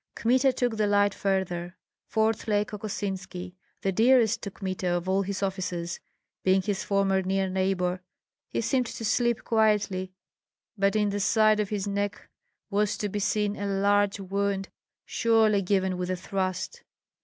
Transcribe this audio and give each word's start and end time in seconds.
Kmita 0.15 0.51
took 0.51 0.77
the 0.77 0.87
light 0.87 1.13
farther. 1.13 1.77
Fourth 2.07 2.47
lay 2.47 2.65
Kokosinski, 2.65 3.53
the 3.83 3.91
dearest 3.91 4.41
to 4.41 4.49
Kmita 4.49 4.87
of 4.89 5.07
all 5.07 5.21
his 5.21 5.43
officers, 5.43 5.99
being 6.43 6.63
his 6.63 6.83
former 6.83 7.21
near 7.21 7.47
neighbor. 7.47 8.01
He 8.49 8.61
seemed 8.61 8.87
to 8.87 9.05
sleep 9.05 9.43
quietly, 9.43 10.11
but 10.75 10.95
in 10.95 11.09
the 11.09 11.19
side 11.19 11.59
of 11.59 11.69
his 11.69 11.87
neck 11.87 12.29
was 12.71 12.97
to 12.97 13.09
be 13.09 13.19
seen 13.19 13.55
a 13.55 13.67
large 13.67 14.19
wound 14.19 14.69
surely 15.05 15.61
given 15.61 15.99
with 15.99 16.09
a 16.09 16.15
thrust. 16.15 16.81